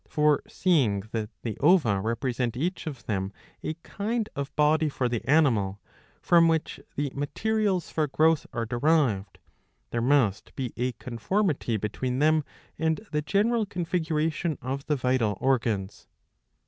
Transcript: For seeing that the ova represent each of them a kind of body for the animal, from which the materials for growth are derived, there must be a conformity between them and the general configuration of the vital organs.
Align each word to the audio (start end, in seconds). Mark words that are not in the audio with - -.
For 0.09 0.41
seeing 0.47 1.01
that 1.11 1.29
the 1.43 1.59
ova 1.59 2.01
represent 2.01 2.57
each 2.57 2.87
of 2.87 3.03
them 3.05 3.31
a 3.63 3.75
kind 3.83 4.29
of 4.35 4.51
body 4.55 4.89
for 4.89 5.07
the 5.07 5.23
animal, 5.29 5.79
from 6.23 6.47
which 6.47 6.79
the 6.95 7.11
materials 7.13 7.91
for 7.91 8.07
growth 8.07 8.47
are 8.51 8.65
derived, 8.65 9.37
there 9.91 10.01
must 10.01 10.55
be 10.55 10.73
a 10.75 10.93
conformity 10.93 11.77
between 11.77 12.17
them 12.17 12.43
and 12.79 12.99
the 13.11 13.21
general 13.21 13.67
configuration 13.67 14.57
of 14.59 14.87
the 14.87 14.95
vital 14.95 15.37
organs. 15.39 16.07